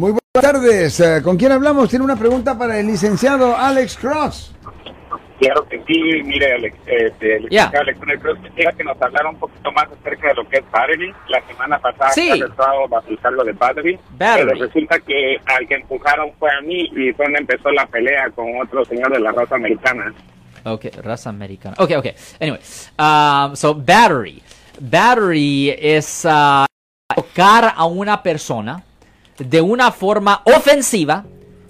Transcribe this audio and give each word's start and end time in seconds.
Muy 0.00 0.12
buenas 0.12 0.52
tardes. 0.52 1.00
Eh, 1.00 1.20
¿Con 1.24 1.36
quién 1.36 1.50
hablamos? 1.50 1.88
Tiene 1.90 2.04
una 2.04 2.14
pregunta 2.14 2.56
para 2.56 2.78
el 2.78 2.86
licenciado 2.86 3.56
Alex 3.56 3.96
Cross. 3.96 4.54
Claro 5.40 5.66
que 5.68 5.82
sí, 5.88 6.22
mire, 6.24 6.52
Alex, 6.54 6.76
este, 6.86 7.36
el 7.38 7.58
Alex, 7.58 7.98
que 7.98 8.48
quisiera 8.48 8.72
que 8.74 8.84
nos 8.84 9.00
hablara 9.02 9.28
un 9.28 9.40
poquito 9.40 9.72
más 9.72 9.86
acerca 9.86 10.28
de 10.28 10.34
lo 10.34 10.48
que 10.48 10.58
es 10.58 10.70
battery. 10.70 11.12
La 11.28 11.44
semana 11.48 11.80
pasada 11.80 12.12
Sí. 12.12 12.30
bajo 12.88 13.08
el 13.08 13.18
cargo 13.18 13.42
de 13.42 13.52
battery. 13.54 13.98
Battery. 14.16 14.46
Pero 14.52 14.66
resulta 14.66 15.00
que 15.00 15.36
al 15.46 15.66
que 15.66 15.74
empujaron 15.74 16.30
fue 16.38 16.50
a 16.56 16.60
mí 16.60 16.82
y 16.94 17.12
fue 17.14 17.24
donde 17.24 17.40
empezó 17.40 17.72
la 17.72 17.86
pelea 17.86 18.30
con 18.36 18.46
otro 18.62 18.84
señor 18.84 19.12
de 19.12 19.18
la 19.18 19.32
raza 19.32 19.56
americana. 19.56 20.14
Ok, 20.62 20.86
raza 21.02 21.30
americana. 21.30 21.74
Ok, 21.80 21.90
ok. 21.96 22.06
Anyway, 22.40 22.60
um, 23.00 23.56
so 23.56 23.74
battery. 23.74 24.40
Battery 24.78 25.70
es 25.76 26.24
uh, 26.24 26.66
tocar 27.16 27.74
a 27.76 27.84
una 27.84 28.22
persona 28.22 28.84
de 29.38 29.60
una 29.60 29.92
forma 29.92 30.42
ofensiva 30.44 31.24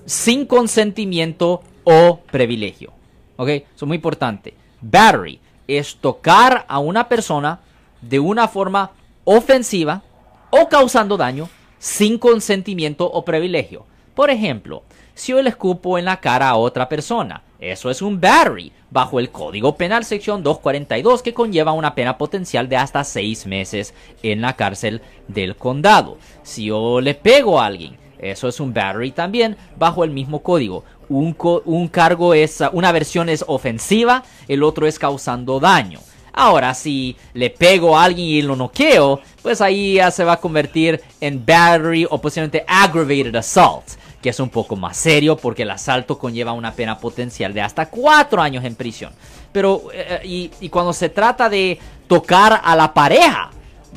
sin 0.07 0.47
consentimiento 0.47 1.63
o 1.85 2.21
privilegio. 2.31 2.93
Ok, 3.37 3.49
eso 3.49 3.67
es 3.77 3.83
muy 3.83 3.97
importante. 3.97 4.55
Battery 4.81 5.41
es 5.67 5.97
tocar 5.97 6.65
a 6.69 6.79
una 6.79 7.09
persona 7.09 7.61
de 8.01 8.19
una 8.19 8.49
forma 8.49 8.91
ofensiva 9.25 10.03
o 10.51 10.69
causando 10.69 11.17
daño 11.17 11.49
sin 11.79 12.19
consentimiento 12.19 13.07
o 13.11 13.25
privilegio. 13.25 13.85
Por 14.15 14.31
ejemplo, 14.31 14.83
si 15.15 15.33
yo 15.33 15.43
le 15.43 15.51
escupo 15.51 15.99
en 15.99 16.07
la 16.07 16.21
cara 16.21 16.49
a 16.49 16.57
otra 16.57 16.89
persona, 16.89 17.43
eso 17.61 17.91
es 17.91 18.03
un 18.03 18.21
battery 18.21 18.73
bajo 18.91 19.19
el 19.19 19.31
Código 19.31 19.77
Penal 19.77 20.05
sección 20.05 20.43
242 20.45 21.23
que 21.23 21.35
conlleva 21.35 21.73
una 21.73 21.95
pena 21.95 22.17
potencial 22.17 22.69
de 22.69 22.77
hasta 22.77 23.03
seis 23.03 23.47
meses 23.47 23.95
en 24.23 24.41
la 24.41 24.55
cárcel 24.55 25.03
del 25.27 25.57
condado. 25.57 26.19
Si 26.43 26.67
yo 26.67 27.01
le 27.01 27.15
pego 27.15 27.61
a 27.61 27.67
alguien, 27.67 27.97
eso 28.19 28.49
es 28.49 28.61
un 28.61 28.73
battery 28.73 29.11
también 29.11 29.57
bajo 29.77 30.05
el 30.05 30.11
mismo 30.11 30.43
código. 30.43 30.85
Un, 31.09 31.89
cargo 31.89 32.35
es, 32.35 32.63
una 32.73 32.93
versión 32.93 33.29
es 33.29 33.45
ofensiva, 33.49 34.25
el 34.47 34.63
otro 34.63 34.87
es 34.87 34.99
causando 34.99 35.59
daño. 35.59 36.01
Ahora, 36.33 36.75
si 36.75 37.17
le 37.35 37.51
pego 37.51 37.97
a 37.99 38.05
alguien 38.05 38.29
y 38.29 38.43
lo 38.43 38.55
noqueo, 38.55 39.21
pues 39.43 39.61
ahí 39.61 39.95
ya 39.95 40.13
se 40.13 40.23
va 40.23 40.35
a 40.35 40.41
convertir 40.41 41.01
en 41.21 41.45
battery 41.45 42.07
o 42.09 42.21
posiblemente 42.21 42.65
aggravated 42.69 43.35
assault, 43.35 43.85
que 44.21 44.31
es 44.31 44.41
un 44.41 44.51
poco 44.51 44.77
más 44.77 44.97
serio 44.97 45.37
porque 45.37 45.63
el 45.63 45.71
asalto 45.71 46.19
conlleva 46.19 46.53
una 46.53 46.73
pena 46.73 46.99
potencial 46.99 47.53
de 47.55 47.61
hasta 47.61 47.89
cuatro 47.89 48.43
años 48.43 48.65
en 48.65 48.75
prisión. 48.75 49.13
Pero, 49.53 49.85
eh, 49.93 50.21
y, 50.25 50.51
y 50.61 50.69
cuando 50.69 50.93
se 50.93 51.09
trata 51.09 51.49
de 51.49 51.79
tocar 52.07 52.61
a 52.63 52.77
la 52.77 52.93
pareja 52.93 53.48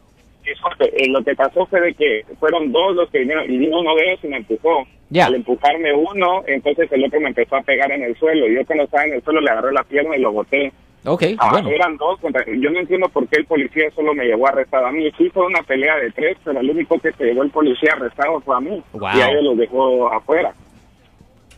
Eh, 0.45 1.07
lo 1.09 1.23
que 1.23 1.35
pasó 1.35 1.65
fue 1.67 1.81
de 1.81 1.93
que 1.93 2.25
fueron 2.39 2.71
dos 2.71 2.95
los 2.95 3.09
que 3.09 3.19
vinieron 3.19 3.45
y 3.51 3.57
vino 3.57 3.79
uno 3.79 3.95
de 3.95 4.03
ellos 4.11 4.19
y 4.23 4.27
me 4.27 4.37
empujó. 4.37 4.85
Al 5.21 5.35
empujarme 5.35 5.93
uno, 5.93 6.43
entonces 6.47 6.91
el 6.91 7.05
otro 7.05 7.19
me 7.21 7.27
empezó 7.29 7.55
a 7.55 7.61
pegar 7.61 7.91
en 7.91 8.01
el 8.01 8.15
suelo. 8.17 8.47
Y 8.49 8.55
yo 8.55 8.65
cuando 8.65 8.85
estaba 8.85 9.03
en 9.05 9.13
el 9.13 9.23
suelo 9.23 9.41
le 9.41 9.51
agarré 9.51 9.71
la 9.71 9.83
pierna 9.83 10.17
y 10.17 10.21
lo 10.21 10.31
boté. 10.31 10.71
Ok, 11.05 11.23
Ah, 11.37 11.49
bueno. 11.51 11.69
Eran 11.69 11.97
dos. 11.97 12.19
contra- 12.19 12.45
Yo 12.47 12.71
no 12.71 12.79
entiendo 12.79 13.07
por 13.09 13.27
qué 13.27 13.39
el 13.41 13.45
policía 13.45 13.91
solo 13.95 14.13
me 14.15 14.25
llevó 14.25 14.47
arrestado 14.47 14.87
a 14.87 14.91
mí. 14.91 15.11
Sí 15.17 15.29
fue 15.29 15.45
una 15.45 15.61
pelea 15.61 15.97
de 15.97 16.09
tres, 16.11 16.37
pero 16.43 16.59
el 16.61 16.69
único 16.69 16.97
que 16.99 17.11
se 17.11 17.25
llevó 17.25 17.43
el 17.43 17.51
policía 17.51 17.91
arrestado 17.95 18.39
fue 18.41 18.55
a 18.55 18.59
mí. 18.59 18.81
Wow. 18.93 19.09
Y 19.15 19.21
a 19.21 19.29
ellos 19.29 19.43
los 19.43 19.57
dejó 19.57 20.11
afuera. 20.11 20.53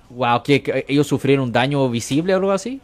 Wow, 0.09 0.43
¿que, 0.43 0.61
que 0.61 0.85
ellos 0.87 1.07
sufrieron 1.07 1.45
un 1.45 1.51
daño 1.51 1.87
visible 1.89 2.33
o 2.33 2.37
algo 2.37 2.51
así? 2.51 2.81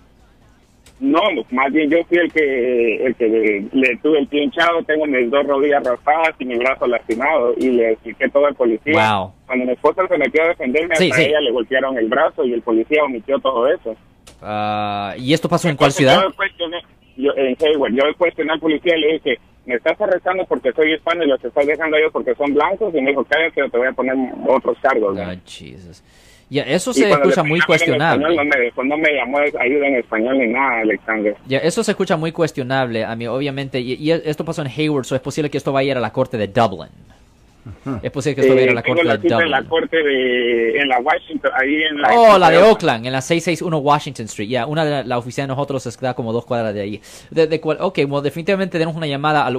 No, 1.02 1.20
más 1.50 1.74
bien 1.74 1.90
yo 1.90 1.98
fui 2.08 2.20
el 2.20 2.32
que 2.32 3.06
el 3.08 3.16
que 3.16 3.68
le, 3.74 3.98
tuve 3.98 4.20
el 4.20 4.28
pie 4.28 4.44
hinchado, 4.44 4.84
tengo 4.84 5.08
mis 5.08 5.32
dos 5.32 5.46
rodillas 5.48 5.84
raspadas 5.84 6.36
y 6.38 6.46
mi 6.46 6.56
brazo 6.58 6.86
lastimado 6.86 7.56
y 7.58 7.72
le 7.72 7.94
expliqué 7.94 8.30
todo 8.30 8.46
al 8.46 8.54
policía. 8.54 8.94
Wow. 8.94 9.34
Cuando 9.48 9.66
mi 9.66 9.72
esposa 9.72 10.08
se 10.08 10.18
metió 10.20 10.44
a 10.44 10.50
defenderme, 10.50 10.96
Sí, 10.98 11.10
sí. 11.12 11.22
ella 11.24 11.42
le 11.42 11.52
golpearon 11.52 11.98
el 11.98 12.08
brazo 12.08 12.46
y 12.46 12.54
el 12.54 12.62
policía 12.62 13.04
omitió 13.04 13.40
todo 13.40 13.68
eso. 13.68 13.96
Ah, 14.44 15.16
¿Y 15.18 15.34
esto 15.34 15.50
pasó 15.50 15.70
en 15.70 15.76
cuál 15.76 15.92
ciudad? 15.92 16.22
Yo, 16.60 16.68
yo- 17.18 17.34
en 17.36 17.58
Hayward, 17.60 17.94
yo 17.94 18.04
cuestioné 18.18 18.52
al 18.54 18.60
policía 18.60 18.96
y 18.96 19.02
le 19.02 19.14
dije, 19.14 19.40
me 19.66 19.76
estás 19.76 20.00
arrestando 20.00 20.46
porque 20.46 20.72
soy 20.72 20.94
hispano 20.94 21.24
y 21.24 21.28
los 21.28 21.44
estás 21.44 21.66
dejando 21.66 21.96
a 21.96 22.00
ellos 22.00 22.12
porque 22.14 22.36
son 22.36 22.54
blancos 22.54 22.94
y 22.94 23.02
me 23.02 23.10
dijo, 23.10 23.26
cállate 23.28 23.70
te 23.70 23.78
voy 23.78 23.88
a 23.88 23.92
poner 23.92 24.16
otros 24.48 24.78
cargos. 24.82 25.16
¿no? 25.16 25.22
Ah, 25.24 25.36
Jesus. 25.46 26.04
Ya, 26.52 26.64
eso 26.64 26.94
se 26.94 27.10
escucha 27.10 27.44
muy 27.44 27.62
cuestionable. 27.62 28.26
español, 28.26 28.36
no 28.36 28.44
me 28.58 28.62
dejó, 28.66 28.84
no 28.84 28.98
me 28.98 29.14
llamó 29.14 29.38
ayuda 29.40 29.88
en 29.88 29.96
español 29.96 30.38
ni 30.38 30.48
nada, 30.48 30.82
Alexander. 30.82 31.36
Ya, 31.48 31.60
eso 31.60 31.82
se 31.84 31.92
escucha 31.92 32.18
muy 32.18 32.32
cuestionable. 32.34 33.06
A 33.06 33.16
mí, 33.16 33.26
obviamente, 33.26 33.80
y, 33.80 33.94
y 33.94 34.12
esto 34.12 34.44
pasó 34.44 34.62
en 34.62 34.68
Hayward, 34.68 35.06
so 35.06 35.16
es 35.16 35.22
posible 35.22 35.50
que 35.50 35.58
esto 35.58 35.72
vaya 35.72 35.88
a 35.88 35.92
ir 35.92 35.98
a 35.98 36.02
la 36.02 36.12
corte 36.12 36.38
de 36.38 36.48
Dublin. 36.50 36.90
Es 38.02 38.10
posible 38.12 38.36
que 38.36 38.42
esto 38.42 38.54
vaya 38.56 38.62
a 38.62 38.72
ir 38.72 38.72
a 38.72 38.74
la 38.74 38.80
Eh, 38.82 38.84
tengo 38.84 38.96
corte 38.98 39.08
la 39.08 39.16
de 39.18 39.22
cita 39.22 39.40
en 39.44 39.52
la 39.52 39.58
Dublin. 39.62 39.70
corte 39.70 39.98
de 40.04 40.80
en 40.82 40.88
la 40.90 41.00
Washington 41.00 41.52
ahí 41.56 41.84
en 41.84 42.02
la 42.02 42.10
Oh, 42.16 42.38
la 42.38 42.50
de 42.50 42.58
Oakland, 42.58 43.06
en 43.06 43.12
la 43.14 43.22
661 43.22 43.78
Washington 43.78 44.26
Street. 44.26 44.50
Ya, 44.50 44.66
una 44.66 44.84
de 44.84 44.92
la, 44.92 45.04
la 45.04 45.18
oficina 45.20 45.44
de 45.44 45.50
nosotros 45.50 45.86
está 45.86 46.14
como 46.16 46.34
dos 46.34 46.44
cuadras 46.46 46.74
de 46.74 46.82
ahí. 46.82 47.02
De, 47.30 47.48
de 47.48 47.62
cual- 47.62 47.78
ok, 47.80 48.00
bueno, 48.08 48.22
definitivamente 48.24 48.74
tenemos 48.74 48.96
una 48.96 49.06
llamada 49.08 49.46
al 49.46 49.56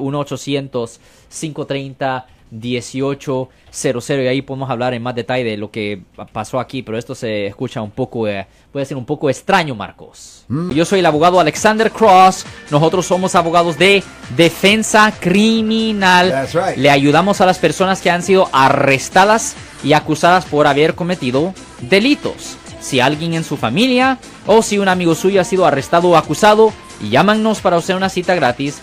1-800-530-1800 2.52 4.24
y 4.24 4.28
ahí 4.28 4.42
podemos 4.42 4.68
hablar 4.70 4.94
en 4.94 5.02
más 5.02 5.14
detalle 5.14 5.44
de 5.44 5.56
lo 5.56 5.70
que 5.70 6.02
pasó 6.32 6.60
aquí, 6.60 6.82
pero 6.82 6.98
esto 6.98 7.14
se 7.14 7.46
escucha 7.46 7.80
un 7.80 7.90
poco, 7.90 8.28
eh, 8.28 8.46
puede 8.70 8.84
ser 8.86 8.96
un 8.96 9.06
poco 9.06 9.30
extraño, 9.30 9.74
Marcos. 9.74 10.44
Yo 10.74 10.84
soy 10.84 10.98
el 10.98 11.06
abogado 11.06 11.40
Alexander 11.40 11.90
Cross. 11.90 12.44
Nosotros 12.70 13.06
somos 13.06 13.34
abogados 13.34 13.78
de 13.78 14.02
defensa 14.36 15.12
criminal. 15.18 16.46
Right. 16.52 16.76
Le 16.76 16.90
ayudamos 16.90 17.40
a 17.40 17.46
las 17.46 17.58
personas 17.58 18.02
que 18.02 18.10
han 18.10 18.22
sido 18.22 18.50
arrestadas 18.52 19.56
y 19.82 19.94
acusadas 19.94 20.44
por 20.44 20.66
haber 20.66 20.94
cometido 20.94 21.54
delitos. 21.80 22.58
Si 22.80 23.00
alguien 23.00 23.34
en 23.34 23.44
su 23.44 23.56
familia 23.56 24.18
o 24.46 24.60
si 24.60 24.78
un 24.78 24.88
amigo 24.88 25.14
suyo 25.14 25.40
ha 25.40 25.44
sido 25.44 25.64
arrestado 25.64 26.10
o 26.10 26.16
acusado, 26.16 26.72
llámanos 27.00 27.60
para 27.60 27.76
hacer 27.76 27.96
una 27.96 28.08
cita 28.08 28.34
gratis. 28.34 28.82